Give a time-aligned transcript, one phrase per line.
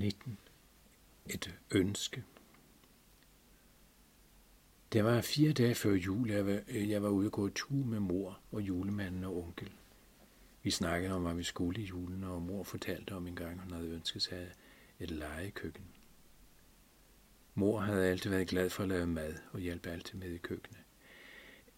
[0.00, 0.38] 19.
[1.26, 2.24] Et ønske.
[4.92, 8.00] Det var fire dage før jul, jeg var, jeg var ude at gå tur med
[8.00, 9.70] mor og julemanden og onkel.
[10.62, 13.72] Vi snakkede om, hvad vi skulle i julen, og mor fortalte om en gang, hun
[13.72, 14.52] havde ønsket sig
[15.00, 15.84] et legekøkken.
[17.54, 20.80] Mor havde altid været glad for at lave mad og hjælpe altid med i køkkenet.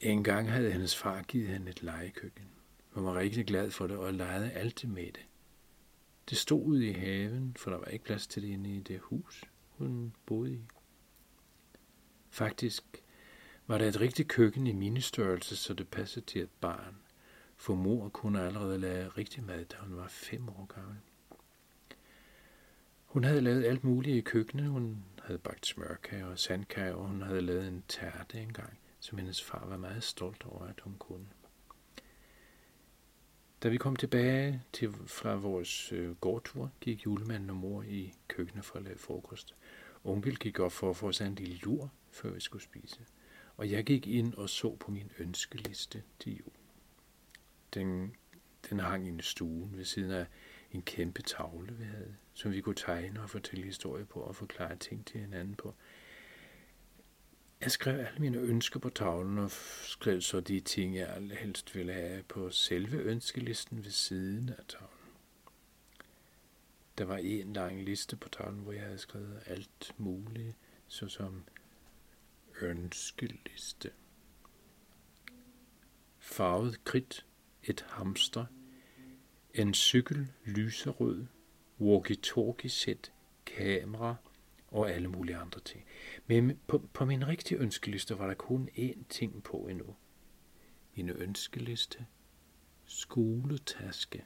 [0.00, 2.48] En gang havde hendes far givet hende et legekøkken.
[2.90, 5.26] Hun var rigtig glad for det og legede altid med det.
[6.32, 9.00] Det stod ude i haven, for der var ikke plads til det inde i det
[9.00, 10.60] hus, hun boede i.
[12.30, 13.02] Faktisk
[13.66, 16.96] var der et rigtigt køkken i ministørrelse, så det passede til et barn,
[17.56, 20.96] for mor kunne allerede lave rigtig mad, da hun var fem år gammel.
[23.06, 24.66] Hun havde lavet alt muligt i køkkenet.
[24.66, 29.42] Hun havde bagt smørkager og sandkager, og hun havde lavet en tærte engang, som hendes
[29.42, 31.26] far var meget stolt over, at hun kunne.
[33.62, 38.64] Da vi kom tilbage til, fra vores øh, gårdtur, gik julemanden og mor i køkkenet
[38.64, 39.54] for at lave frokost.
[40.04, 43.00] Onkel gik op for at få os en lille lur, før vi skulle spise.
[43.56, 46.52] Og jeg gik ind og så på min ønskeliste til jul.
[47.74, 48.14] Den,
[48.70, 50.26] den hang i en stuen ved siden af
[50.72, 54.76] en kæmpe tavle, vi havde, som vi kunne tegne og fortælle historier på og forklare
[54.76, 55.74] ting til hinanden på.
[57.62, 59.50] Jeg skrev alle mine ønsker på tavlen og
[59.82, 65.12] skrev så de ting, jeg helst ville have på selve ønskelisten ved siden af tavlen.
[66.98, 70.56] Der var en lang liste på tavlen, hvor jeg havde skrevet alt muligt,
[70.88, 71.44] såsom
[72.60, 73.90] ønskeliste.
[76.18, 77.26] Farvet kridt,
[77.62, 78.46] et hamster,
[79.54, 81.26] en cykel lyserød,
[81.80, 83.12] walkie-talkie-sæt,
[83.46, 84.16] kamera
[84.72, 85.84] og alle mulige andre ting.
[86.26, 89.94] Men på, på min rigtige ønskeliste var der kun én ting på endnu.
[90.96, 92.06] Min ønskeliste.
[92.84, 94.24] Skoletaske.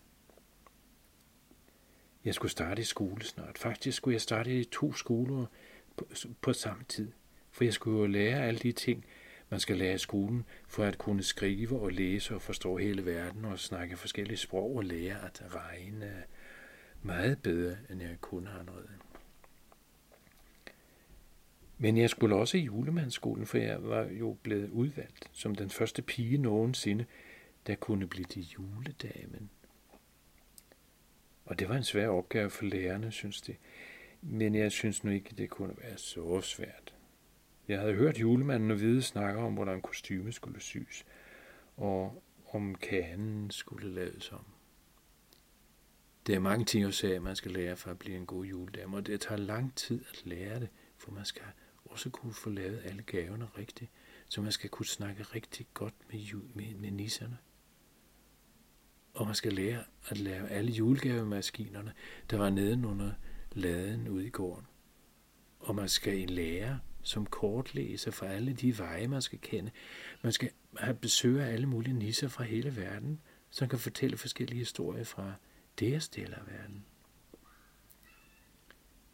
[2.24, 3.58] Jeg skulle starte i skole snart.
[3.58, 5.46] Faktisk skulle jeg starte i to skoler
[5.96, 6.08] på,
[6.40, 7.12] på samme tid.
[7.50, 9.04] For jeg skulle jo lære alle de ting,
[9.50, 13.44] man skal lære i skolen, for at kunne skrive og læse og forstå hele verden
[13.44, 16.24] og snakke forskellige sprog og lære at regne
[17.02, 18.88] meget bedre, end jeg kunne allerede.
[21.78, 26.02] Men jeg skulle også i julemandsskolen, for jeg var jo blevet udvalgt som den første
[26.02, 27.04] pige nogensinde,
[27.66, 29.50] der kunne blive til juledamen.
[31.44, 33.56] Og det var en svær opgave for lærerne, synes det.
[34.22, 36.94] Men jeg synes nu ikke, det kunne være så svært.
[37.68, 41.06] Jeg havde hørt julemanden og hvide snakke om, hvordan kostyme skulle syes,
[41.76, 42.22] og
[42.52, 44.44] om kanen skulle laves om.
[46.26, 48.96] Det er mange ting jeg sagde, man skal lære for at blive en god juledame,
[48.96, 51.42] og det tager lang tid at lære det, for man skal
[51.96, 53.90] også kunne få lavet alle gaverne rigtigt,
[54.28, 57.38] så man skal kunne snakke rigtig godt med, med, med nisserne.
[59.14, 61.92] Og man skal lære at lave alle julegavemaskinerne,
[62.30, 63.12] der var nede under
[63.52, 64.66] laden ude i gården.
[65.60, 69.70] Og man skal lære som kortlæser for alle de veje, man skal kende.
[70.22, 73.20] Man skal have besøg af alle mulige nisser fra hele verden,
[73.50, 75.32] som kan fortælle forskellige historier fra
[75.80, 76.84] deres del af verden.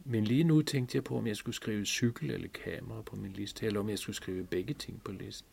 [0.05, 3.33] Men lige nu tænkte jeg på, om jeg skulle skrive cykel eller kamera på min
[3.33, 5.49] liste, eller om jeg skulle skrive begge ting på listen.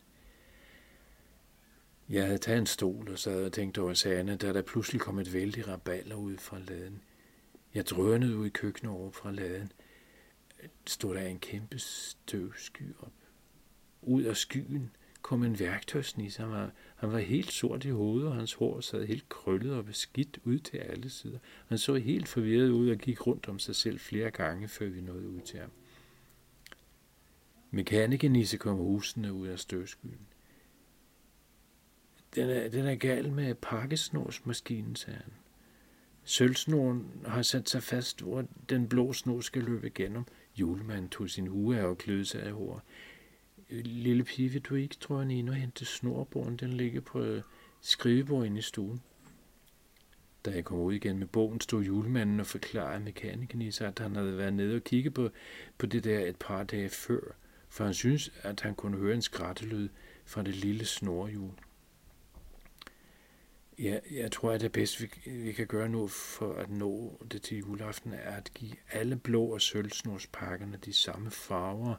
[2.09, 5.19] Jeg havde taget en stol og sad og tænkte over sagerne, da der pludselig kom
[5.19, 7.01] et vældig raballer ud fra laden.
[7.73, 9.71] Jeg drønede ud i køkkenet over fra laden.
[10.87, 13.13] Stod der en kæmpe støvsky op.
[14.01, 14.91] Ud af skyen
[15.29, 16.41] kom en værktøjsnisse.
[16.41, 19.85] Han var, han var helt sort i hovedet, og hans hår sad helt krøllet og
[19.85, 21.39] beskidt ud til alle sider.
[21.67, 25.01] Han så helt forvirret ud og gik rundt om sig selv flere gange, før vi
[25.01, 25.69] nåede ud til ham.
[27.71, 30.27] Mekanikernisse kom husende ud af støvskyen.
[32.35, 35.33] Den er, den er gal med pakkesnorsmaskinen, sagde han.
[36.23, 40.23] Sølvsnoren har sat sig fast, hvor den blå snor skal løbe igennem.
[40.55, 42.83] Julemanden tog sin hue af og kløede sig af hår.
[43.69, 46.57] Lille pige, vil du ikke, tror jeg, ind og hente snorbogen?
[46.57, 47.43] Den ligger på øh,
[47.81, 49.01] skrivebordet inde i stuen.
[50.45, 53.99] Da jeg kom ud igen med bogen, stod julemanden og forklarede mekanikeren i sig, at
[53.99, 55.29] han havde været nede og kigge på,
[55.77, 57.21] på det der et par dage før,
[57.69, 59.89] for han synes, at han kunne høre en skrattelyd
[60.25, 61.51] fra det lille snorhjul.
[63.79, 67.41] Ja, jeg tror, at det bedste, vi, vi kan gøre nu for at nå det
[67.41, 71.95] til juleaften, er at give alle blå og sølvsnorspakkerne de samme farver,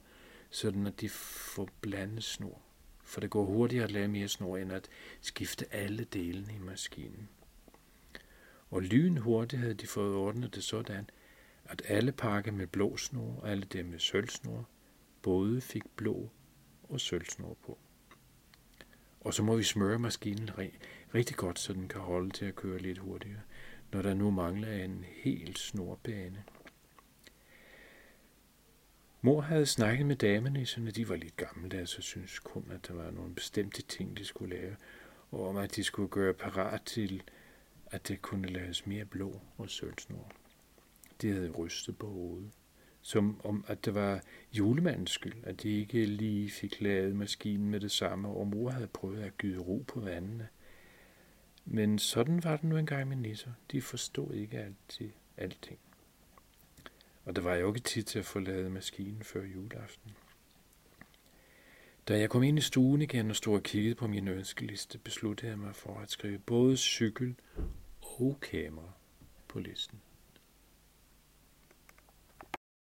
[0.50, 2.62] sådan at de får blandet snor.
[3.04, 4.88] For det går hurtigere at lave mere snor, end at
[5.20, 7.28] skifte alle delene i maskinen.
[8.70, 11.10] Og lyn hurtigt havde de fået ordnet det sådan,
[11.64, 14.68] at alle pakker med blå snor og alle dem med sølvsnor,
[15.22, 16.30] både fik blå
[16.82, 17.78] og sølvsnor på.
[19.20, 20.50] Og så må vi smøre maskinen
[21.14, 23.40] rigtig godt, så den kan holde til at køre lidt hurtigere,
[23.92, 26.44] når der nu mangler en hel snorbane.
[29.22, 32.88] Mor havde snakket med damerne, så de var lidt gamle, altså så synes kun, at
[32.88, 34.76] der var nogle bestemte ting, de skulle lave,
[35.30, 37.22] og om at de skulle gøre parat til,
[37.86, 40.32] at det kunne laves mere blå og sølvsnor.
[41.22, 42.50] De havde rystet på hovedet,
[43.02, 44.22] som om at det var
[44.52, 48.86] julemandens skyld, at de ikke lige fik lavet maskinen med det samme, og mor havde
[48.86, 50.48] prøvet at gyde ro på vandene.
[51.64, 53.52] Men sådan var det nu engang med nisser.
[53.72, 55.78] De forstod ikke altid alting.
[57.30, 60.10] Og der var jo ikke tid til at få lavet maskinen før juleaften.
[62.08, 65.50] Da jeg kom ind i stuen igen og stod og kiggede på min ønskeliste, besluttede
[65.50, 67.34] jeg mig for at skrive både cykel
[68.00, 68.92] og kamera
[69.48, 70.00] på listen.